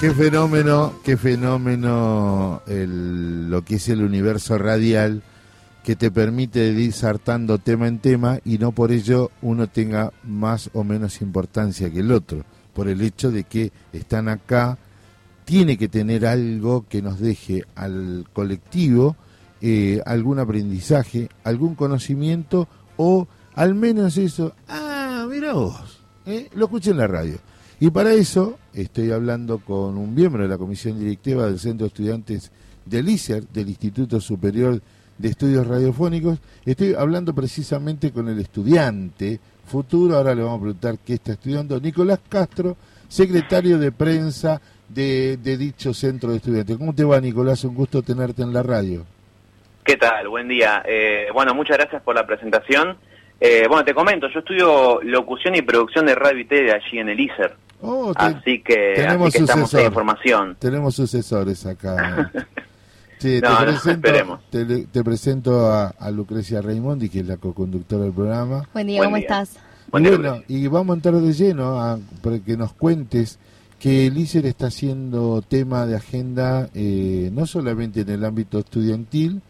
Qué 0.00 0.12
fenómeno, 0.12 0.92
qué 1.02 1.16
fenómeno 1.16 2.62
el, 2.68 3.50
lo 3.50 3.64
que 3.64 3.74
es 3.76 3.88
el 3.88 4.04
universo 4.04 4.56
radial 4.56 5.24
que 5.82 5.96
te 5.96 6.12
permite 6.12 6.68
ir 6.68 6.92
saltando 6.92 7.58
tema 7.58 7.88
en 7.88 7.98
tema 7.98 8.38
y 8.44 8.58
no 8.58 8.70
por 8.70 8.92
ello 8.92 9.32
uno 9.42 9.66
tenga 9.66 10.12
más 10.22 10.70
o 10.72 10.84
menos 10.84 11.20
importancia 11.20 11.90
que 11.90 11.98
el 11.98 12.12
otro, 12.12 12.44
por 12.74 12.86
el 12.86 13.00
hecho 13.00 13.32
de 13.32 13.42
que 13.42 13.72
están 13.92 14.28
acá, 14.28 14.78
tiene 15.44 15.76
que 15.76 15.88
tener 15.88 16.26
algo 16.26 16.86
que 16.88 17.02
nos 17.02 17.18
deje 17.18 17.64
al 17.74 18.24
colectivo 18.32 19.16
eh, 19.60 20.00
algún 20.06 20.38
aprendizaje, 20.38 21.28
algún 21.42 21.74
conocimiento 21.74 22.68
o 22.96 23.26
al 23.56 23.74
menos 23.74 24.16
eso, 24.16 24.54
ah, 24.68 25.26
mira 25.28 25.54
vos, 25.54 25.98
eh, 26.24 26.48
lo 26.54 26.66
escuché 26.66 26.92
en 26.92 26.98
la 26.98 27.08
radio. 27.08 27.38
Y 27.80 27.90
para 27.90 28.12
eso 28.12 28.58
estoy 28.74 29.12
hablando 29.12 29.58
con 29.58 29.96
un 29.96 30.12
miembro 30.12 30.42
de 30.42 30.48
la 30.48 30.58
comisión 30.58 30.98
directiva 30.98 31.46
del 31.46 31.60
Centro 31.60 31.84
de 31.84 31.88
Estudiantes 31.88 32.50
del 32.84 33.08
ICER, 33.08 33.44
del 33.48 33.68
Instituto 33.68 34.20
Superior 34.20 34.80
de 35.16 35.28
Estudios 35.28 35.64
Radiofónicos. 35.64 36.40
Estoy 36.66 36.94
hablando 36.94 37.32
precisamente 37.32 38.10
con 38.10 38.28
el 38.28 38.40
estudiante 38.40 39.38
futuro, 39.64 40.16
ahora 40.16 40.34
le 40.34 40.42
vamos 40.42 40.58
a 40.58 40.62
preguntar 40.62 40.94
qué 41.06 41.14
está 41.14 41.32
estudiando, 41.32 41.78
Nicolás 41.78 42.18
Castro, 42.28 42.76
secretario 43.06 43.78
de 43.78 43.92
prensa 43.92 44.60
de, 44.88 45.36
dicho 45.36 45.94
centro 45.94 46.30
de 46.30 46.38
estudiantes. 46.38 46.76
¿Cómo 46.78 46.94
te 46.94 47.04
va, 47.04 47.20
Nicolás? 47.20 47.62
Un 47.62 47.76
gusto 47.76 48.02
tenerte 48.02 48.42
en 48.42 48.52
la 48.52 48.64
radio. 48.64 49.04
¿Qué 49.84 49.96
tal? 49.96 50.28
Buen 50.28 50.48
día. 50.48 50.82
Eh, 50.84 51.28
bueno, 51.32 51.54
muchas 51.54 51.76
gracias 51.76 52.02
por 52.02 52.16
la 52.16 52.26
presentación. 52.26 52.96
Eh, 53.40 53.66
bueno, 53.68 53.84
te 53.84 53.94
comento, 53.94 54.28
yo 54.28 54.40
estudio 54.40 55.00
locución 55.02 55.54
y 55.54 55.62
producción 55.62 56.06
de 56.06 56.16
radio 56.16 56.40
y 56.40 56.44
tele 56.44 56.72
allí 56.72 56.98
en 56.98 57.08
el 57.08 57.20
ICER. 57.20 57.54
Oh, 57.80 58.12
así 58.16 58.60
que, 58.62 58.94
tenemos 58.96 59.28
así 59.28 59.44
estamos 59.44 59.72
en 59.74 59.86
información. 59.86 60.56
Tenemos 60.58 60.94
sucesores 60.94 61.64
acá. 61.66 62.32
te, 63.18 63.40
presento, 63.40 64.40
te, 64.50 65.04
presento 65.04 65.72
a, 65.72 66.10
Lucrecia 66.10 66.60
Raimondi, 66.60 67.08
que 67.08 67.20
es 67.20 67.26
la 67.26 67.36
co-conductora 67.36 68.04
del 68.04 68.12
programa. 68.12 68.68
Buen 68.72 68.86
día, 68.86 69.04
¿cómo 69.04 69.16
estás? 69.16 69.56
bueno, 69.90 70.42
y 70.48 70.66
vamos 70.66 70.94
a 70.94 70.96
entrar 70.96 71.14
de 71.14 71.32
lleno 71.32 71.80
a, 71.80 71.98
para 72.22 72.38
que 72.40 72.56
nos 72.56 72.72
cuentes 72.72 73.38
que 73.78 74.06
el 74.06 74.18
ICER 74.18 74.46
está 74.46 74.66
haciendo 74.66 75.40
tema 75.42 75.86
de 75.86 75.96
agenda 75.96 76.68
eh, 76.74 77.30
no 77.32 77.46
solamente 77.46 78.00
en 78.00 78.10
el 78.10 78.24
ámbito 78.24 78.58
estudiantil, 78.58 79.40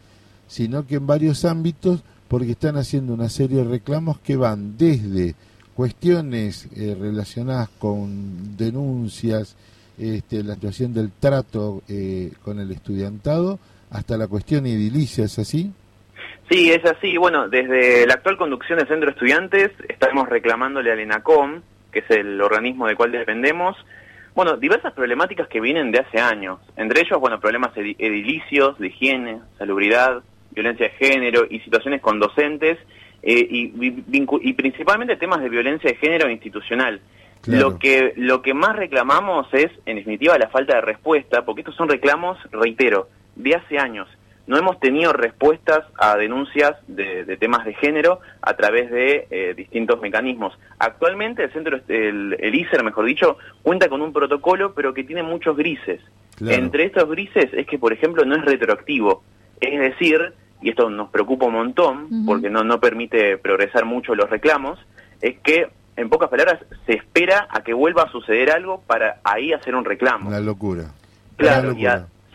sino 0.47 0.85
que 0.85 0.95
en 0.95 1.07
varios 1.07 1.45
ámbitos, 1.45 2.03
porque 2.27 2.51
están 2.51 2.77
haciendo 2.77 3.13
una 3.13 3.29
serie 3.29 3.57
de 3.57 3.63
reclamos 3.63 4.19
que 4.19 4.35
van 4.35 4.77
desde 4.77 5.35
cuestiones 5.79 6.67
eh, 6.75 6.93
relacionadas 6.99 7.69
con 7.79 8.57
denuncias, 8.57 9.55
este, 9.97 10.43
la 10.43 10.55
situación 10.55 10.93
del 10.93 11.09
trato 11.09 11.83
eh, 11.87 12.33
con 12.43 12.59
el 12.59 12.69
estudiantado, 12.71 13.59
hasta 13.89 14.17
la 14.17 14.27
cuestión 14.27 14.65
edilicia, 14.65 15.23
¿es 15.23 15.39
así? 15.39 15.71
Sí, 16.49 16.69
es 16.69 16.83
así. 16.83 17.15
Bueno, 17.15 17.47
desde 17.47 18.05
la 18.05 18.15
actual 18.15 18.35
conducción 18.35 18.77
del 18.77 18.89
Centro 18.89 19.05
de 19.05 19.13
Estudiantes 19.13 19.71
estamos 19.87 20.27
reclamándole 20.27 20.91
al 20.91 20.99
ENACOM, 20.99 21.61
que 21.93 21.99
es 21.99 22.09
el 22.09 22.41
organismo 22.41 22.87
del 22.87 22.97
cual 22.97 23.13
dependemos, 23.13 23.77
bueno, 24.35 24.57
diversas 24.57 24.91
problemáticas 24.91 25.47
que 25.47 25.61
vienen 25.61 25.93
de 25.93 25.99
hace 25.99 26.19
años. 26.19 26.59
Entre 26.75 26.99
ellos, 26.99 27.21
bueno, 27.21 27.39
problemas 27.39 27.71
edilicios, 27.77 28.77
de 28.79 28.87
higiene, 28.87 29.39
salubridad, 29.57 30.23
violencia 30.51 30.89
de 30.89 31.07
género 31.07 31.47
y 31.49 31.61
situaciones 31.61 32.01
con 32.01 32.19
docentes 32.19 32.77
eh, 33.21 33.47
y, 33.49 34.53
principalmente 34.53 35.17
temas 35.17 35.41
de 35.41 35.49
violencia 35.49 35.89
de 35.89 35.97
género 35.97 36.29
institucional. 36.29 37.01
Lo 37.45 37.79
que 37.79 38.13
lo 38.17 38.41
que 38.41 38.53
más 38.53 38.75
reclamamos 38.75 39.47
es, 39.53 39.71
en 39.85 39.95
definitiva, 39.95 40.37
la 40.37 40.49
falta 40.49 40.75
de 40.75 40.81
respuesta, 40.81 41.45
porque 41.45 41.61
estos 41.61 41.75
son 41.75 41.87
reclamos, 41.87 42.37
reitero, 42.51 43.07
de 43.35 43.55
hace 43.55 43.79
años. 43.79 44.07
No 44.45 44.57
hemos 44.57 44.79
tenido 44.79 45.13
respuestas 45.13 45.85
a 45.97 46.17
denuncias 46.17 46.75
de, 46.87 47.37
temas 47.37 47.65
de 47.65 47.75
género 47.75 48.19
a 48.41 48.55
través 48.55 48.89
de 48.89 49.27
eh, 49.29 49.53
distintos 49.55 50.01
mecanismos. 50.01 50.57
Actualmente 50.79 51.43
el 51.43 51.53
centro, 51.53 51.79
el, 51.87 52.35
el, 52.39 52.55
ICER, 52.55 52.83
mejor 52.83 53.05
dicho, 53.05 53.37
cuenta 53.61 53.87
con 53.89 54.01
un 54.01 54.11
protocolo, 54.11 54.73
pero 54.73 54.93
que 54.93 55.03
tiene 55.03 55.23
muchos 55.23 55.55
grises. 55.55 56.01
Entre 56.41 56.85
estos 56.85 57.07
grises 57.09 57.49
es 57.53 57.67
que, 57.67 57.77
por 57.77 57.93
ejemplo, 57.93 58.25
no 58.25 58.35
es 58.35 58.43
retroactivo. 58.43 59.23
Es 59.61 59.79
decir, 59.79 60.33
y 60.61 60.69
esto 60.69 60.89
nos 60.89 61.09
preocupa 61.09 61.45
un 61.45 61.53
montón 61.53 62.25
porque 62.25 62.49
no, 62.49 62.63
no 62.63 62.79
permite 62.79 63.37
progresar 63.37 63.85
mucho 63.85 64.15
los 64.15 64.29
reclamos, 64.29 64.79
es 65.21 65.39
que, 65.39 65.69
en 65.95 66.09
pocas 66.09 66.29
palabras, 66.29 66.59
se 66.85 66.93
espera 66.93 67.47
a 67.49 67.61
que 67.61 67.73
vuelva 67.73 68.03
a 68.03 68.11
suceder 68.11 68.51
algo 68.51 68.81
para 68.85 69.19
ahí 69.23 69.53
hacer 69.53 69.75
un 69.75 69.85
reclamo. 69.85 70.29
La 70.29 70.39
locura. 70.39 70.91
Claro, 71.37 71.73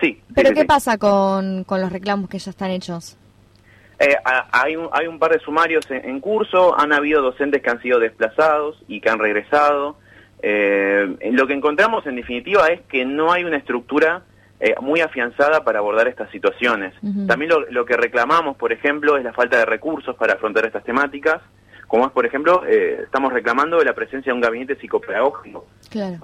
sí. 0.01 0.21
¿Pero 0.35 0.53
qué 0.53 0.65
pasa 0.65 0.97
con, 0.99 1.65
con 1.65 1.81
los 1.81 1.93
reclamos 1.93 2.31
que 2.31 2.39
ya 2.39 2.51
están 2.51 2.71
hechos? 2.71 3.17
Eh, 3.99 4.17
hay, 4.53 4.77
un, 4.77 4.89
hay 4.93 5.07
un 5.07 5.19
par 5.19 5.33
de 5.33 5.39
sumarios 5.39 5.85
en, 5.91 6.21
curso, 6.21 6.79
han 6.79 6.93
habido 6.93 7.23
docentes 7.23 7.63
que 7.63 7.71
han 7.71 7.81
sido 7.81 8.01
desplazados 8.01 8.83
y 8.89 9.01
que 9.01 9.09
han 9.09 9.19
regresado. 9.19 9.97
Eh, 10.43 11.17
lo 11.33 11.47
que 11.47 11.55
encontramos 11.55 12.07
en 12.07 12.17
definitiva 12.17 12.67
es 12.69 12.81
que 12.83 13.05
no 13.05 13.33
hay 13.33 13.45
una 13.45 13.57
estructura 13.57 14.23
eh, 14.67 14.75
muy 14.81 15.03
afianzada 15.03 15.63
para 15.63 15.81
abordar 15.81 16.09
estas 16.09 16.31
situaciones. 16.31 16.95
También 17.27 17.51
lo, 17.69 17.85
que 17.85 17.99
reclamamos, 17.99 18.57
por 18.57 18.73
ejemplo, 18.73 19.19
es 19.19 19.23
la 19.23 19.35
falta 19.35 19.59
de 19.59 19.67
recursos 19.67 20.17
para 20.17 20.33
afrontar 20.33 20.65
estas 20.65 20.83
temáticas, 20.85 21.43
como 21.87 22.07
es, 22.07 22.13
por 22.13 22.25
ejemplo, 22.25 22.63
eh, 22.67 23.01
estamos 23.05 23.31
reclamando 23.31 23.79
la 23.85 23.93
presencia 23.93 24.33
de 24.33 24.37
un 24.37 24.41
gabinete 24.41 24.77
psicopedagógico 24.77 25.67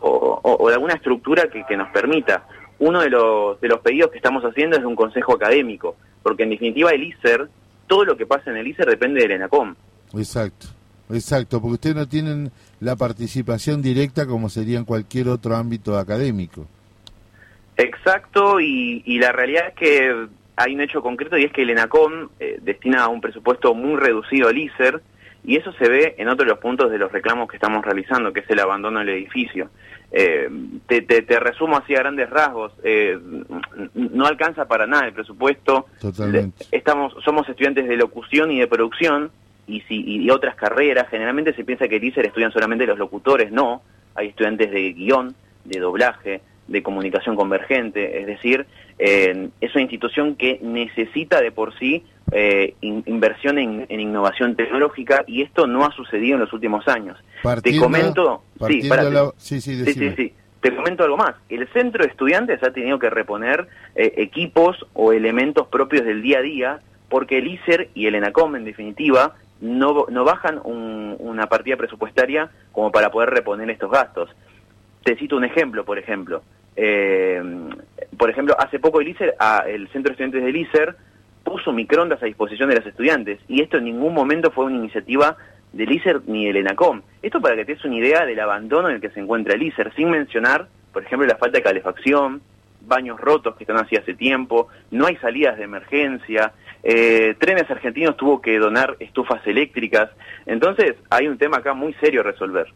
o, 0.00 0.68
de 0.68 0.72
alguna 0.72 0.94
estructura 0.94 1.50
que, 1.50 1.76
nos 1.76 1.90
permita. 1.90 2.46
Uno 2.78 3.02
de 3.02 3.10
los, 3.10 3.60
de 3.60 3.68
los 3.68 3.80
pedidos 3.80 4.10
que 4.10 4.16
estamos 4.16 4.42
haciendo 4.42 4.76
es 4.76 4.80
de 4.80 4.88
un 4.88 4.96
consejo 4.96 5.34
académico, 5.34 5.96
porque 6.22 6.44
en 6.44 6.48
definitiva 6.48 6.92
el 6.92 7.02
ICER, 7.02 7.46
todo 7.86 8.06
lo 8.06 8.16
que 8.16 8.24
pasa 8.24 8.50
en 8.50 8.56
el 8.56 8.66
ICER 8.68 8.88
depende 8.88 9.20
del 9.20 9.32
ENACOM. 9.32 9.74
Exacto. 10.14 10.68
Exacto, 11.10 11.60
porque 11.60 11.74
ustedes 11.74 11.96
no 11.96 12.08
tienen 12.08 12.52
la 12.78 12.96
participación 12.96 13.82
directa 13.82 14.26
como 14.26 14.48
sería 14.48 14.78
en 14.78 14.86
cualquier 14.86 15.28
otro 15.28 15.56
ámbito 15.56 15.98
académico. 15.98 16.66
Exacto, 17.80 18.60
y, 18.60 19.18
la 19.18 19.32
realidad 19.32 19.68
es 19.68 19.74
que 19.74 20.26
hay 20.56 20.74
un 20.74 20.80
hecho 20.80 21.02
concreto 21.02 21.38
y 21.38 21.44
es 21.44 21.52
que 21.52 21.62
el 21.62 21.70
ENACOM 21.70 22.28
eh, 22.38 22.58
destina 22.60 23.08
un 23.08 23.20
presupuesto 23.20 23.74
muy 23.74 23.96
reducido 23.96 24.48
al 24.48 24.58
ICER 24.58 25.00
y 25.44 25.56
eso 25.56 25.72
se 25.72 25.88
ve 25.88 26.14
en 26.18 26.28
otro 26.28 26.44
de 26.44 26.50
los 26.50 26.58
puntos 26.58 26.90
de 26.90 26.98
los 26.98 27.10
reclamos 27.10 27.48
que 27.48 27.56
estamos 27.56 27.82
realizando, 27.82 28.32
que 28.32 28.40
es 28.40 28.50
el 28.50 28.60
abandono 28.60 28.98
del 28.98 29.08
edificio. 29.08 29.70
Eh, 30.12 30.50
te, 30.86 31.02
te, 31.02 31.40
resumo 31.40 31.78
así 31.78 31.94
a 31.94 32.00
grandes 32.00 32.28
rasgos, 32.28 32.72
eh, 32.82 33.18
no 33.94 34.26
alcanza 34.26 34.66
para 34.66 34.86
nada 34.86 35.06
el 35.06 35.14
presupuesto. 35.14 35.86
Totalmente. 36.00 36.66
Estamos, 36.72 37.14
somos 37.24 37.48
estudiantes 37.48 37.88
de 37.88 37.96
locución 37.96 38.50
y 38.50 38.58
de 38.58 38.66
producción 38.66 39.30
y, 39.66 39.80
si, 39.82 40.02
y 40.04 40.28
otras 40.30 40.56
carreras. 40.56 41.08
Generalmente 41.08 41.54
se 41.54 41.64
piensa 41.64 41.88
que 41.88 41.96
el 41.96 42.04
ICER 42.04 42.26
estudian 42.26 42.52
solamente 42.52 42.86
los 42.86 42.98
locutores, 42.98 43.50
no. 43.50 43.82
Hay 44.14 44.28
estudiantes 44.28 44.70
de 44.70 44.92
guion, 44.92 45.34
de 45.64 45.80
doblaje, 45.80 46.42
de 46.70 46.82
comunicación 46.82 47.34
convergente, 47.34 48.20
es 48.20 48.26
decir, 48.26 48.66
eh, 48.98 49.48
es 49.60 49.74
una 49.74 49.82
institución 49.82 50.36
que 50.36 50.60
necesita 50.62 51.40
de 51.40 51.50
por 51.50 51.76
sí 51.78 52.04
eh, 52.30 52.74
inversión 52.80 53.58
en, 53.58 53.86
innovación 53.90 54.54
tecnológica 54.54 55.24
y 55.26 55.42
esto 55.42 55.66
no 55.66 55.84
ha 55.84 55.90
sucedido 55.90 56.34
en 56.34 56.40
los 56.40 56.52
últimos 56.52 56.86
años. 56.86 57.18
te 57.60 57.76
comento, 57.76 58.44
sí, 59.36 59.60
sí, 59.60 59.84
sí, 59.84 60.12
sí, 60.16 60.32
te 60.60 60.76
comento 60.76 61.02
algo 61.02 61.16
más. 61.16 61.34
El 61.48 61.66
centro 61.72 62.04
de 62.04 62.10
estudiantes 62.10 62.62
ha 62.62 62.72
tenido 62.72 63.00
que 63.00 63.10
reponer 63.10 63.66
eh, 63.96 64.14
equipos 64.18 64.86
o 64.92 65.12
elementos 65.12 65.66
propios 65.66 66.04
del 66.04 66.22
día 66.22 66.38
a 66.38 66.42
día 66.42 66.78
porque 67.08 67.38
el 67.38 67.48
ICER 67.48 67.90
y 67.94 68.06
el 68.06 68.14
ENACOM, 68.14 68.54
en 68.54 68.64
definitiva, 68.64 69.34
no, 69.60 70.06
no 70.08 70.24
bajan 70.24 70.60
una 70.64 71.48
partida 71.48 71.76
presupuestaria 71.76 72.48
como 72.70 72.92
para 72.92 73.10
poder 73.10 73.30
reponer 73.30 73.68
estos 73.70 73.90
gastos. 73.90 74.30
Te 75.02 75.16
cito 75.16 75.36
un 75.36 75.44
ejemplo, 75.44 75.84
por 75.84 75.98
ejemplo. 75.98 76.42
Eh, 76.76 77.42
por 78.16 78.30
ejemplo, 78.30 78.54
hace 78.58 78.78
poco 78.78 79.00
el 79.00 79.08
ICER, 79.08 79.34
el 79.66 79.88
Centro 79.88 80.10
de 80.10 80.24
Estudiantes 80.24 80.44
del 80.44 80.56
ICER 80.56 80.96
puso 81.44 81.72
microondas 81.72 82.22
a 82.22 82.26
disposición 82.26 82.68
de 82.68 82.76
los 82.76 82.86
estudiantes 82.86 83.40
y 83.48 83.62
esto 83.62 83.78
en 83.78 83.84
ningún 83.84 84.14
momento 84.14 84.50
fue 84.50 84.66
una 84.66 84.76
iniciativa 84.76 85.36
del 85.72 85.90
ICER 85.92 86.22
ni 86.26 86.46
del 86.46 86.58
ENACOM. 86.58 87.02
Esto 87.22 87.40
para 87.40 87.56
que 87.56 87.64
te 87.64 87.74
des 87.74 87.84
una 87.84 87.96
idea 87.96 88.26
del 88.26 88.40
abandono 88.40 88.88
en 88.88 88.96
el 88.96 89.00
que 89.00 89.10
se 89.10 89.20
encuentra 89.20 89.54
el 89.54 89.62
ICER, 89.62 89.94
sin 89.94 90.10
mencionar, 90.10 90.68
por 90.92 91.02
ejemplo, 91.02 91.26
la 91.26 91.36
falta 91.36 91.58
de 91.58 91.62
calefacción, 91.62 92.42
baños 92.86 93.20
rotos 93.20 93.56
que 93.56 93.64
están 93.64 93.76
así 93.76 93.96
hace 93.96 94.14
tiempo, 94.14 94.68
no 94.90 95.06
hay 95.06 95.16
salidas 95.16 95.56
de 95.56 95.64
emergencia, 95.64 96.52
eh, 96.82 97.34
Trenes 97.38 97.70
Argentinos 97.70 98.16
tuvo 98.16 98.40
que 98.40 98.58
donar 98.58 98.96
estufas 99.00 99.46
eléctricas, 99.46 100.10
entonces 100.46 100.96
hay 101.10 101.28
un 101.28 101.38
tema 101.38 101.58
acá 101.58 101.74
muy 101.74 101.94
serio 101.94 102.20
a 102.20 102.24
resolver. 102.24 102.66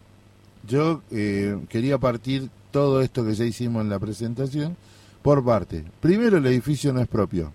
Yo 0.67 1.03
eh, 1.11 1.57
quería 1.69 1.99
partir 1.99 2.49
todo 2.75 3.01
esto 3.03 3.25
que 3.25 3.35
ya 3.35 3.45
hicimos 3.45 3.83
en 3.83 3.89
la 3.89 4.01
presentación 4.01 4.77
por 5.23 5.45
parte. 5.45 5.85
Primero, 6.01 6.39
el 6.39 6.47
edificio 6.47 6.93
no 6.93 7.01
es 7.01 7.07
propio 7.07 7.53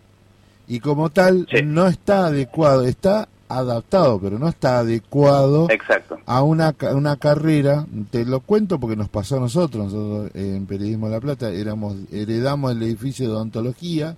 y 0.66 0.80
como 0.80 1.10
tal 1.10 1.45
no 1.66 1.88
está 1.88 2.27
adecuado, 2.27 2.86
está 2.86 3.27
adaptado, 3.50 4.18
pero 4.21 4.39
no 4.39 4.48
está 4.48 4.80
adecuado 4.80 5.68
Exacto. 5.69 6.19
a 6.25 6.42
una, 6.42 6.74
una 6.94 7.18
carrera. 7.18 7.86
Te 8.12 8.24
lo 8.24 8.39
cuento 8.39 8.80
porque 8.80 8.95
nos 8.95 9.10
pasó 9.10 9.36
a 9.36 9.39
nosotros, 9.42 9.92
nosotros 9.92 10.31
eh, 10.36 10.56
en 10.56 10.66
Periodismo 10.66 11.07
de 11.07 11.16
La 11.16 11.19
Plata, 11.19 11.50
éramos 11.50 11.98
heredamos 12.13 12.72
el 12.72 12.81
edificio 12.83 13.27
de 13.27 13.33
odontología, 13.33 14.15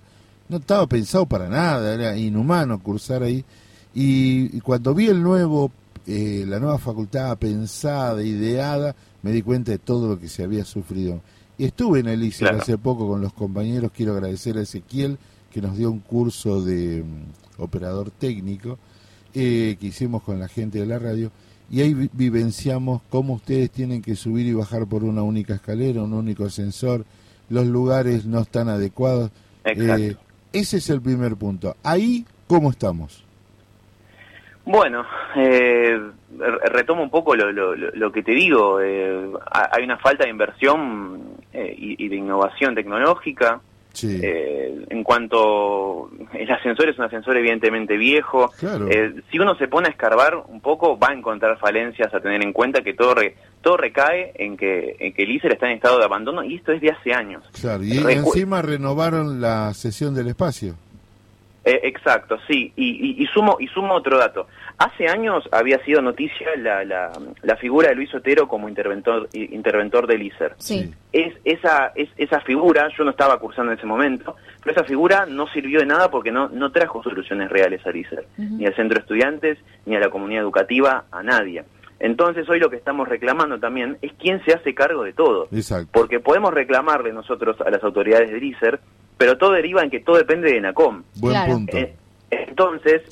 no 0.48 0.58
estaba 0.58 0.86
pensado 0.86 1.26
para 1.26 1.48
nada, 1.48 1.94
era 1.94 2.16
inhumano 2.16 2.80
cursar 2.80 3.24
ahí. 3.24 3.44
Y, 3.92 4.56
y 4.56 4.60
cuando 4.60 4.94
vi 4.94 5.08
el 5.08 5.20
nuevo, 5.20 5.72
eh, 6.06 6.44
la 6.46 6.60
nueva 6.60 6.78
facultad 6.78 7.36
pensada, 7.38 8.22
ideada, 8.22 8.94
me 9.22 9.32
di 9.32 9.42
cuenta 9.42 9.72
de 9.72 9.78
todo 9.78 10.08
lo 10.08 10.18
que 10.18 10.28
se 10.28 10.42
había 10.44 10.64
sufrido. 10.64 11.20
Y 11.58 11.64
estuve 11.64 12.00
en 12.00 12.08
el 12.08 12.22
ICER 12.24 12.48
Claro. 12.48 12.62
hace 12.62 12.78
poco 12.78 13.06
con 13.08 13.20
los 13.20 13.32
compañeros, 13.32 13.92
quiero 13.94 14.12
agradecer 14.14 14.56
a 14.58 14.62
Ezequiel 14.62 15.18
que 15.52 15.60
nos 15.60 15.76
dio 15.76 15.90
un 15.90 16.00
curso 16.00 16.62
de 16.64 17.02
mm, 17.04 17.62
operador 17.62 18.10
técnico 18.10 18.78
eh, 19.34 19.76
que 19.80 19.86
hicimos 19.88 20.22
con 20.22 20.38
la 20.40 20.48
gente 20.48 20.78
de 20.80 20.86
la 20.86 20.98
radio 20.98 21.30
y 21.70 21.80
ahí 21.80 21.94
vi- 21.94 22.10
vivenciamos 22.12 23.02
cómo 23.10 23.34
ustedes 23.34 23.70
tienen 23.70 24.02
que 24.02 24.16
subir 24.16 24.46
y 24.46 24.52
bajar 24.54 24.86
por 24.86 25.04
una 25.04 25.22
única 25.22 25.54
escalera, 25.54 26.02
un 26.02 26.12
único 26.14 26.44
ascensor, 26.44 27.04
los 27.48 27.66
lugares 27.66 28.24
no 28.26 28.40
están 28.40 28.68
adecuados. 28.68 29.30
Exacto. 29.64 30.02
Eh, 30.02 30.16
ese 30.52 30.78
es 30.78 30.90
el 30.90 31.00
primer 31.00 31.36
punto. 31.36 31.76
Ahí, 31.82 32.26
¿cómo 32.46 32.70
estamos? 32.70 33.24
Bueno, 34.64 35.04
eh, 35.36 35.98
re- 36.38 36.58
retomo 36.70 37.02
un 37.02 37.10
poco 37.10 37.34
lo, 37.34 37.50
lo- 37.50 38.12
que 38.12 38.22
te 38.22 38.32
digo. 38.32 38.80
eh, 38.80 39.28
ha- 39.50 39.70
hay 39.72 39.84
una 39.84 39.98
falta 39.98 40.24
de 40.24 40.30
inversión 40.30 41.20
eh, 41.52 41.74
y, 41.76 42.04
y 42.04 42.08
de 42.08 42.16
innovación 42.16 42.74
tecnológica. 42.74 43.60
Sí, 43.94 44.20
Eh, 44.22 44.86
en 44.88 45.04
cuanto 45.04 46.10
el 46.32 46.50
ascensor 46.50 46.88
es 46.88 46.98
un 46.98 47.04
ascensor 47.04 47.36
evidentemente 47.36 47.98
viejo, 47.98 48.50
claro. 48.58 48.88
eh, 48.88 49.12
si 49.30 49.38
uno 49.38 49.54
se 49.56 49.68
pone 49.68 49.88
a 49.88 49.90
escarbar 49.90 50.34
un 50.48 50.62
poco 50.62 50.98
va 50.98 51.08
a 51.08 51.12
encontrar 51.12 51.58
falencias 51.58 52.12
a 52.14 52.20
tener 52.20 52.42
en 52.42 52.54
cuenta 52.54 52.80
que 52.80 52.94
todo 52.94 53.14
re- 53.14 53.36
todo 53.60 53.76
recae 53.76 54.32
en 54.36 54.56
que 54.56 54.96
en 54.98 55.12
que 55.12 55.22
el 55.24 55.32
ICER 55.32 55.52
está 55.52 55.66
en 55.66 55.72
estado 55.76 55.98
de 55.98 56.06
abandono 56.06 56.42
y 56.42 56.54
esto 56.54 56.72
es 56.72 56.80
de 56.80 56.90
hace 56.90 57.12
años. 57.12 57.44
claro. 57.60 57.82
Y 57.84 57.98
recu- 57.98 58.12
encima 58.12 58.62
renovaron 58.62 59.42
la 59.42 59.74
sesión 59.74 60.14
del 60.14 60.28
espacio. 60.28 60.74
Eh, 61.64 61.80
exacto, 61.84 62.38
sí. 62.48 62.72
Y, 62.74 62.90
y- 62.90 63.22
y 63.22 63.26
sumo 63.28 63.56
y 63.60 63.68
sumo 63.68 63.94
otro 63.94 64.18
dato. 64.18 64.48
Hace 64.78 65.06
años 65.06 65.48
había 65.52 65.78
sido 65.84 66.02
noticia 66.02 66.48
la, 66.56 66.84
la, 66.84 67.12
la 67.42 67.56
figura 67.56 67.88
de 67.90 67.94
Luis 67.94 68.12
Otero 68.14 68.48
como 68.48 68.68
interventor 68.68 69.28
interventor 69.32 70.06
del 70.08 70.22
ICER. 70.22 70.54
Sí. 70.58 70.92
Es 71.12 71.34
esa 71.44 71.92
es 71.94 72.08
esa 72.16 72.40
figura, 72.40 72.88
yo 72.98 73.04
no 73.04 73.10
estaba 73.12 73.38
cursando 73.38 73.70
en 73.70 73.78
ese 73.78 73.86
momento, 73.86 74.34
pero 74.60 74.72
esa 74.72 74.84
figura 74.84 75.24
no 75.26 75.46
sirvió 75.48 75.78
de 75.78 75.86
nada 75.86 76.10
porque 76.10 76.32
no 76.32 76.48
no 76.48 76.72
trajo 76.72 77.00
soluciones 77.02 77.48
reales 77.50 77.80
al 77.86 77.92
Ujú. 77.96 78.16
ni 78.38 78.66
al 78.66 78.74
centro 78.74 78.96
de 78.96 79.02
estudiantes, 79.02 79.58
ni 79.86 79.94
a 79.94 80.00
la 80.00 80.08
comunidad 80.10 80.42
educativa, 80.42 81.04
a 81.12 81.22
nadie. 81.22 81.62
Entonces 82.00 82.48
hoy 82.48 82.58
lo 82.58 82.68
que 82.70 82.76
estamos 82.76 83.06
reclamando 83.08 83.60
también 83.60 83.98
es 84.02 84.12
quién 84.18 84.44
se 84.44 84.52
hace 84.52 84.74
cargo 84.74 85.04
de 85.04 85.12
todo. 85.12 85.46
Exacto. 85.52 85.88
Porque 85.92 86.18
podemos 86.18 86.52
reclamarle 86.52 87.12
nosotros 87.12 87.60
a 87.60 87.70
las 87.70 87.84
autoridades 87.84 88.32
del 88.32 88.42
ICER, 88.42 88.80
pero 89.22 89.38
todo 89.38 89.52
deriva 89.52 89.84
en 89.84 89.88
que 89.88 90.00
todo 90.00 90.16
depende 90.16 90.50
de 90.50 90.60
NACOM. 90.60 91.04
Buen 91.20 91.32
Claro. 91.32 91.52
punto. 91.52 91.76
Eh, 91.76 91.94
entonces, 92.32 93.02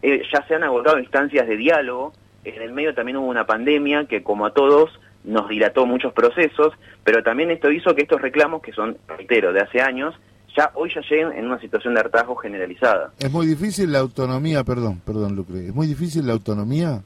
eh, 0.00 0.22
ya 0.32 0.46
se 0.46 0.54
han 0.54 0.62
agotado 0.62 1.00
instancias 1.00 1.48
de 1.48 1.56
diálogo, 1.56 2.12
en 2.44 2.62
el 2.62 2.70
medio 2.72 2.94
también 2.94 3.16
hubo 3.16 3.26
una 3.26 3.46
pandemia 3.46 4.04
que 4.04 4.22
como 4.22 4.46
a 4.46 4.52
todos 4.54 4.90
nos 5.24 5.48
dilató 5.48 5.84
muchos 5.84 6.12
procesos, 6.12 6.72
pero 7.02 7.24
también 7.24 7.50
esto 7.50 7.68
hizo 7.72 7.96
que 7.96 8.02
estos 8.02 8.22
reclamos, 8.22 8.62
que 8.62 8.70
son, 8.70 8.96
reitero, 9.08 9.52
de 9.52 9.62
hace 9.62 9.80
años, 9.80 10.14
ya 10.56 10.70
hoy 10.74 10.92
ya 10.94 11.00
lleguen 11.00 11.32
en 11.32 11.46
una 11.46 11.58
situación 11.58 11.94
de 11.94 12.00
hartazgo 12.00 12.36
generalizada. 12.36 13.10
Es 13.18 13.32
muy 13.32 13.46
difícil 13.46 13.90
la 13.90 13.98
autonomía, 13.98 14.62
perdón, 14.62 15.00
perdón 15.04 15.34
Lucre, 15.34 15.66
es 15.66 15.74
muy 15.74 15.88
difícil 15.88 16.28
la 16.28 16.34
autonomía. 16.34 17.02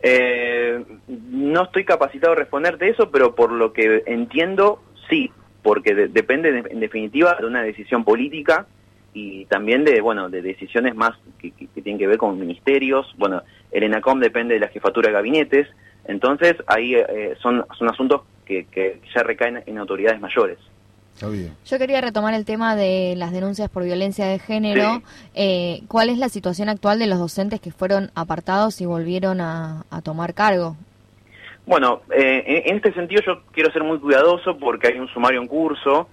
Eh, 0.00 0.84
no 1.06 1.62
estoy 1.62 1.84
capacitado 1.84 2.32
a 2.32 2.36
responderte 2.36 2.88
eso, 2.88 3.12
pero 3.12 3.36
por 3.36 3.52
lo 3.52 3.72
que 3.72 4.02
entiendo, 4.06 4.82
sí, 5.08 5.30
porque 5.68 5.94
de- 5.94 6.08
depende 6.08 6.50
de- 6.50 6.64
en 6.70 6.80
definitiva 6.80 7.36
de 7.38 7.44
una 7.46 7.62
decisión 7.62 8.02
política 8.04 8.66
y 9.12 9.44
también 9.46 9.84
de 9.84 10.00
bueno 10.00 10.30
de 10.30 10.40
decisiones 10.40 10.94
más 10.94 11.12
que, 11.38 11.50
que- 11.50 11.66
que 11.66 11.82
tienen 11.82 11.98
que 11.98 12.06
ver 12.06 12.16
con 12.16 12.38
ministerios. 12.38 13.04
Bueno, 13.18 13.42
el 13.70 13.82
ENACOM 13.82 14.18
depende 14.18 14.54
de 14.54 14.60
la 14.60 14.68
jefatura 14.68 15.08
de 15.08 15.12
gabinetes, 15.14 15.66
entonces 16.06 16.54
ahí 16.66 16.94
eh, 16.94 17.34
son, 17.42 17.64
son 17.78 17.90
asuntos 17.90 18.22
que, 18.46 18.64
que 18.64 19.02
ya 19.14 19.22
recaen 19.22 19.62
en 19.66 19.76
autoridades 19.76 20.18
mayores. 20.22 20.56
Yo 21.66 21.78
quería 21.78 22.00
retomar 22.00 22.32
el 22.32 22.44
tema 22.46 22.76
de 22.76 23.14
las 23.16 23.32
denuncias 23.32 23.68
por 23.68 23.82
violencia 23.84 24.24
de 24.26 24.38
género. 24.38 24.94
Sí. 24.94 25.02
Eh, 25.34 25.80
¿Cuál 25.88 26.08
es 26.10 26.18
la 26.18 26.28
situación 26.30 26.68
actual 26.70 26.98
de 27.00 27.08
los 27.08 27.18
docentes 27.18 27.60
que 27.60 27.72
fueron 27.72 28.10
apartados 28.14 28.80
y 28.80 28.86
volvieron 28.86 29.40
a, 29.42 29.84
a 29.90 30.00
tomar 30.00 30.32
cargo? 30.32 30.76
Bueno, 31.68 32.00
eh, 32.10 32.62
en 32.64 32.76
este 32.76 32.94
sentido 32.94 33.20
yo 33.26 33.42
quiero 33.52 33.70
ser 33.70 33.82
muy 33.84 33.98
cuidadoso 33.98 34.56
porque 34.56 34.88
hay 34.88 34.98
un 34.98 35.06
sumario 35.08 35.38
en 35.42 35.46
curso, 35.46 36.08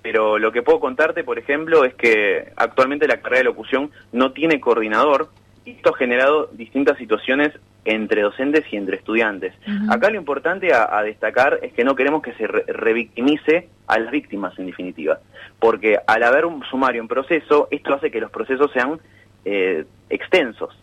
pero 0.00 0.38
lo 0.38 0.50
que 0.52 0.62
puedo 0.62 0.80
contarte, 0.80 1.22
por 1.22 1.38
ejemplo, 1.38 1.84
es 1.84 1.92
que 1.94 2.50
actualmente 2.56 3.06
la 3.06 3.18
carrera 3.20 3.40
de 3.40 3.44
locución 3.44 3.90
no 4.12 4.32
tiene 4.32 4.58
coordinador 4.58 5.28
y 5.66 5.72
esto 5.72 5.90
ha 5.94 5.98
generado 5.98 6.48
distintas 6.52 6.96
situaciones 6.96 7.52
entre 7.84 8.22
docentes 8.22 8.64
y 8.72 8.76
entre 8.78 8.96
estudiantes. 8.96 9.52
Acá 9.90 10.08
lo 10.08 10.16
importante 10.16 10.72
a, 10.72 10.96
a 10.98 11.02
destacar 11.02 11.58
es 11.60 11.74
que 11.74 11.84
no 11.84 11.94
queremos 11.94 12.22
que 12.22 12.32
se 12.32 12.46
re- 12.46 12.64
revictimice 12.66 13.68
a 13.86 13.98
las 13.98 14.10
víctimas, 14.10 14.58
en 14.58 14.64
definitiva, 14.64 15.18
porque 15.60 15.98
al 16.06 16.22
haber 16.22 16.46
un 16.46 16.64
sumario 16.64 17.02
en 17.02 17.08
proceso, 17.08 17.68
esto 17.70 17.92
hace 17.92 18.10
que 18.10 18.20
los 18.20 18.30
procesos 18.30 18.72
sean 18.72 18.98
eh, 19.44 19.84
extensos. 20.08 20.74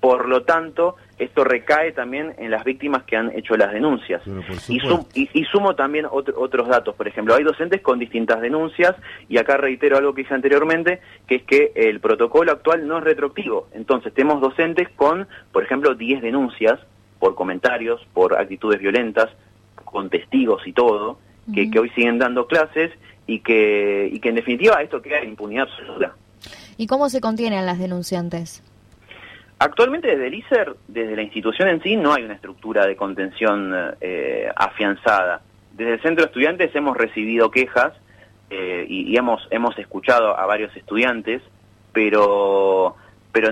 Por 0.00 0.28
lo 0.28 0.42
tanto, 0.42 0.96
esto 1.18 1.44
recae 1.44 1.92
también 1.92 2.34
en 2.38 2.50
las 2.50 2.64
víctimas 2.64 3.04
que 3.04 3.16
han 3.16 3.30
hecho 3.36 3.56
las 3.56 3.72
denuncias. 3.72 4.22
Y, 4.68 4.80
sum- 4.80 5.06
y- 5.14 5.28
y 5.32 5.44
sumo 5.44 5.74
también 5.76 6.06
otro- 6.10 6.34
otros 6.40 6.68
datos, 6.68 6.94
por 6.96 7.06
ejemplo, 7.06 7.34
hay 7.34 7.44
docentes 7.44 7.80
con 7.82 7.98
distintas 7.98 8.40
denuncias 8.40 8.96
y 9.28 9.38
acá 9.38 9.56
reitero 9.56 9.96
algo 9.96 10.14
que 10.14 10.22
dije 10.22 10.34
anteriormente, 10.34 11.00
que 11.26 11.36
es 11.36 11.42
que 11.44 11.72
el 11.76 12.00
protocolo 12.00 12.50
actual 12.52 12.86
no 12.88 12.98
es 12.98 13.04
retroactivo. 13.04 13.68
Entonces 13.74 14.12
tenemos 14.12 14.40
docentes 14.40 14.88
con, 14.96 15.28
por 15.52 15.62
ejemplo, 15.62 15.94
10 15.94 16.20
denuncias 16.22 16.80
por 17.20 17.34
comentarios, 17.34 18.00
por 18.12 18.36
actitudes 18.38 18.80
violentas, 18.80 19.30
con 19.84 20.10
testigos 20.10 20.66
y 20.66 20.72
todo, 20.72 21.18
que, 21.54 21.70
que 21.70 21.78
hoy 21.78 21.90
siguen 21.90 22.18
dando 22.18 22.46
clases 22.46 22.90
y 23.26 23.40
que, 23.40 24.08
y 24.12 24.18
que 24.20 24.30
en 24.30 24.34
definitiva 24.34 24.82
esto 24.82 25.00
queda 25.00 25.18
en 25.20 25.30
impunidad 25.30 25.68
absoluta. 25.70 26.14
¿Y 26.76 26.86
cómo 26.86 27.08
se 27.08 27.20
contienen 27.20 27.64
las 27.66 27.78
denunciantes? 27.78 28.62
Actualmente 29.58 30.08
desde 30.08 30.26
el 30.26 30.34
ICER, 30.34 30.76
desde 30.88 31.16
la 31.16 31.22
institución 31.22 31.68
en 31.68 31.82
sí, 31.82 31.96
no 31.96 32.12
hay 32.12 32.24
una 32.24 32.34
estructura 32.34 32.86
de 32.86 32.96
contención 32.96 33.72
eh, 34.00 34.48
afianzada. 34.54 35.42
Desde 35.72 35.94
el 35.94 36.02
centro 36.02 36.24
de 36.24 36.28
estudiantes 36.28 36.74
hemos 36.74 36.96
recibido 36.96 37.50
quejas 37.50 37.92
eh, 38.50 38.84
y, 38.88 39.16
hemos 39.16 39.46
hemos 39.50 39.78
escuchado 39.78 40.38
a 40.38 40.44
varios 40.46 40.76
estudiantes, 40.76 41.42
pero 41.92 42.96
pero 43.32 43.50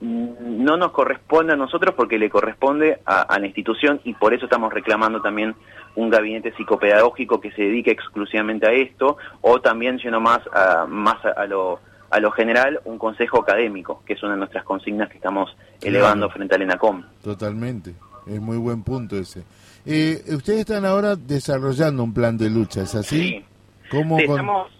no 0.00 0.76
nos 0.76 0.90
corresponde 0.92 1.54
a 1.54 1.56
nosotros 1.56 1.94
porque 1.94 2.18
le 2.18 2.28
corresponde 2.28 3.00
a, 3.06 3.38
la 3.38 3.46
institución 3.46 4.00
y 4.04 4.12
por 4.14 4.34
eso 4.34 4.44
estamos 4.44 4.72
reclamando 4.72 5.22
también 5.22 5.54
un 5.94 6.10
gabinete 6.10 6.52
psicopedagógico 6.56 7.40
que 7.40 7.52
se 7.52 7.62
dedique 7.62 7.92
exclusivamente 7.92 8.68
a 8.68 8.72
esto 8.72 9.16
o 9.40 9.60
también 9.60 9.98
yendo 9.98 10.20
más 10.20 10.40
a, 10.52 10.84
más 10.86 11.24
a, 11.24 11.30
a 11.30 11.46
lo 11.46 11.80
a 12.14 12.20
lo 12.20 12.30
general 12.30 12.80
un 12.84 12.96
consejo 12.96 13.40
académico 13.40 14.02
que 14.06 14.12
es 14.12 14.22
una 14.22 14.32
de 14.34 14.38
nuestras 14.38 14.62
consignas 14.64 15.08
que 15.08 15.16
estamos 15.16 15.56
elevando 15.82 16.30
frente 16.30 16.54
al 16.54 16.62
ENACOM. 16.62 17.02
Totalmente. 17.22 17.90
Es 18.26 18.40
muy 18.40 18.56
buen 18.56 18.82
punto 18.84 19.18
ese. 19.18 19.42
Eh, 19.84 20.22
ustedes 20.28 20.60
están 20.60 20.84
ahora 20.84 21.16
desarrollando 21.16 22.04
un 22.04 22.14
plan 22.14 22.38
de 22.38 22.48
lucha, 22.50 22.82
¿es 22.82 22.94
así? 22.94 23.44
¿Cómo 23.90 24.18
Sí, 24.18 24.26
con- 24.26 24.36
estamos, 24.36 24.72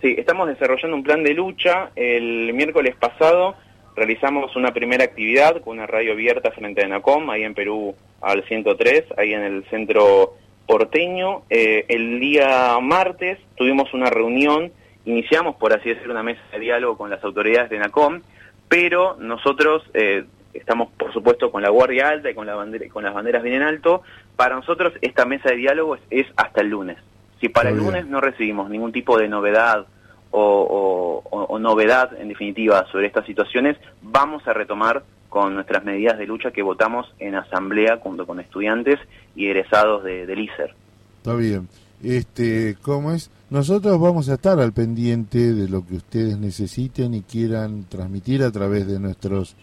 sí, 0.00 0.14
estamos 0.18 0.48
desarrollando 0.48 0.96
un 0.96 1.02
plan 1.02 1.22
de 1.22 1.34
lucha. 1.34 1.90
El 1.94 2.52
miércoles 2.54 2.96
pasado 2.96 3.54
realizamos 3.94 4.56
una 4.56 4.72
primera 4.72 5.04
actividad 5.04 5.60
con 5.60 5.76
una 5.76 5.86
radio 5.86 6.12
abierta 6.12 6.50
frente 6.52 6.82
a 6.82 6.86
ENACOM, 6.86 7.28
ahí 7.30 7.42
en 7.44 7.52
Perú 7.54 7.94
al 8.22 8.42
103, 8.44 9.04
ahí 9.18 9.34
en 9.34 9.42
el 9.42 9.64
centro 9.70 10.34
porteño. 10.66 11.42
Eh, 11.50 11.84
el 11.88 12.18
día 12.18 12.78
martes 12.80 13.38
tuvimos 13.56 13.92
una 13.94 14.10
reunión, 14.10 14.72
iniciamos, 15.10 15.56
por 15.56 15.72
así 15.72 15.88
decirlo, 15.88 16.12
una 16.12 16.22
mesa 16.22 16.40
de 16.52 16.58
diálogo 16.60 16.96
con 16.96 17.10
las 17.10 17.22
autoridades 17.24 17.70
de 17.70 17.76
ENACOM, 17.76 18.20
pero 18.68 19.16
nosotros 19.18 19.82
eh, 19.94 20.24
estamos, 20.54 20.90
por 20.92 21.12
supuesto, 21.12 21.50
con 21.50 21.62
la 21.62 21.70
guardia 21.70 22.08
alta 22.08 22.30
y 22.30 22.34
con, 22.34 22.46
la 22.46 22.54
bandera, 22.54 22.86
con 22.90 23.04
las 23.04 23.14
banderas 23.14 23.42
bien 23.42 23.56
en 23.56 23.62
alto. 23.62 24.02
Para 24.36 24.54
nosotros 24.56 24.92
esta 25.00 25.24
mesa 25.24 25.50
de 25.50 25.56
diálogo 25.56 25.94
es, 25.96 26.02
es 26.10 26.26
hasta 26.36 26.60
el 26.60 26.68
lunes. 26.68 26.98
Si 27.40 27.48
para 27.48 27.70
el 27.70 27.76
bien. 27.76 27.86
lunes 27.86 28.06
no 28.06 28.20
recibimos 28.20 28.68
ningún 28.68 28.92
tipo 28.92 29.16
de 29.18 29.28
novedad 29.28 29.86
o, 30.30 31.22
o- 31.30 31.58
novedad, 31.58 32.10
en 32.20 32.28
definitiva, 32.28 32.86
sobre 32.92 33.06
estas 33.06 33.26
situaciones, 33.26 33.76
vamos 34.02 34.46
a 34.46 34.52
retomar 34.52 35.02
con 35.28 35.54
nuestras 35.54 35.84
medidas 35.84 36.18
de 36.18 36.26
lucha 36.26 36.50
que 36.52 36.62
votamos 36.62 37.12
en 37.18 37.34
asamblea 37.34 37.96
junto 37.98 38.26
con 38.26 38.38
estudiantes 38.40 38.98
y 39.34 39.46
egresados 39.46 40.04
de, 40.04 40.24
del 40.26 40.38
ICER. 40.40 40.74
Está 41.18 41.34
bien. 41.34 41.68
Este, 42.02 42.76
¿cómo 42.82 43.12
es? 43.12 43.30
Nosotros 43.50 43.98
vamos 44.00 44.28
a 44.28 44.34
estar 44.34 44.60
al 44.60 44.72
pendiente 44.72 45.54
de 45.54 45.68
lo 45.68 45.86
que 45.86 45.96
ustedes 45.96 46.38
necesiten 46.38 47.14
y 47.14 47.22
quieran 47.22 47.86
transmitir 47.88 48.42
a 48.42 48.50
través 48.50 48.86
de 48.86 49.00
nuestros 49.00 49.56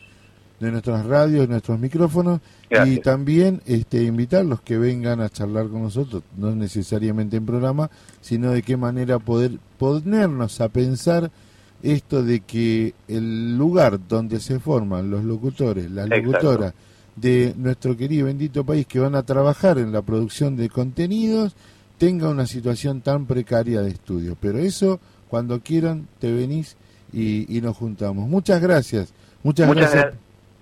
de 0.59 0.71
nuestras 0.71 1.05
radios, 1.05 1.41
de 1.41 1.47
nuestros 1.49 1.77
micrófonos 1.79 2.39
y 2.85 2.97
también 2.99 3.61
este, 3.65 4.03
invitarlos 4.03 4.61
que 4.61 4.77
vengan 4.77 5.19
a 5.19 5.29
charlar 5.29 5.67
con 5.67 5.83
nosotros, 5.83 6.23
no 6.37 6.55
necesariamente 6.55 7.37
en 7.37 7.45
programa, 7.45 7.91
sino 8.21 8.51
de 8.51 8.63
qué 8.63 8.77
manera 8.77 9.19
poder 9.19 9.59
ponernos 9.77 10.61
a 10.61 10.69
pensar 10.69 11.29
esto 11.83 12.23
de 12.23 12.39
que 12.39 12.93
el 13.07 13.57
lugar 13.57 13.99
donde 14.07 14.39
se 14.39 14.59
forman 14.59 15.11
los 15.11 15.23
locutores, 15.23 15.91
las 15.91 16.09
locutoras 16.09 16.73
de 17.15 17.53
nuestro 17.57 17.95
querido 17.95 18.25
bendito 18.25 18.65
país 18.65 18.87
que 18.87 18.99
van 18.99 19.15
a 19.15 19.23
trabajar 19.23 19.77
en 19.77 19.91
la 19.91 20.01
producción 20.01 20.55
de 20.55 20.69
contenidos, 20.69 21.55
tenga 21.97 22.29
una 22.29 22.45
situación 22.45 23.01
tan 23.01 23.25
precaria 23.25 23.81
de 23.81 23.89
estudio. 23.89 24.35
Pero 24.39 24.59
eso, 24.59 24.99
cuando 25.29 25.59
quieran, 25.61 26.07
te 26.19 26.31
venís 26.31 26.77
y, 27.13 27.61
nos 27.61 27.77
juntamos. 27.77 28.27
Muchas 28.27 28.61
gracias. 28.61 29.13
Muchas, 29.43 29.73
gracias. 29.73 30.15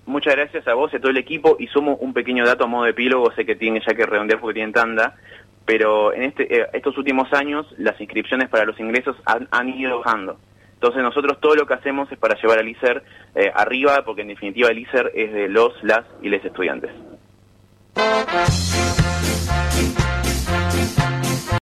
muchas 0.06 0.34
gracias 0.34 0.68
a 0.68 0.74
vos 0.74 0.92
y 0.92 0.96
a 0.96 1.00
todo 1.00 1.10
el 1.10 1.16
equipo. 1.16 1.56
Y 1.58 1.66
somos 1.68 1.98
un 2.00 2.12
pequeño 2.12 2.44
dato 2.44 2.64
a 2.64 2.66
modo 2.66 2.84
de 2.84 2.90
epílogo, 2.90 3.32
sé 3.32 3.44
que 3.44 3.56
tiene 3.56 3.80
ya 3.86 3.94
que 3.94 4.06
redondear 4.06 4.40
porque 4.40 4.54
tienen 4.54 4.72
tanda, 4.72 5.16
pero 5.64 6.12
en 6.12 6.24
este, 6.24 6.54
eh, 6.54 6.66
estos 6.72 6.96
últimos 6.98 7.32
años 7.32 7.66
las 7.78 8.00
inscripciones 8.00 8.48
para 8.48 8.64
los 8.64 8.78
ingresos 8.78 9.16
han, 9.24 9.48
han 9.50 9.68
ido 9.70 10.00
bajando. 10.00 10.38
Entonces 10.74 11.02
nosotros 11.02 11.40
todo 11.40 11.54
lo 11.54 11.66
que 11.66 11.74
hacemos 11.74 12.12
es 12.12 12.18
para 12.18 12.38
llevar 12.38 12.58
al 12.58 12.68
ISER 12.68 13.02
eh, 13.34 13.50
arriba, 13.54 14.02
porque 14.04 14.20
en 14.20 14.28
definitiva 14.28 14.68
el 14.68 14.78
ISER 14.78 15.10
es 15.14 15.32
de 15.32 15.48
los, 15.48 15.72
las 15.82 16.04
y 16.20 16.28
les 16.28 16.44
estudiantes. 16.44 16.90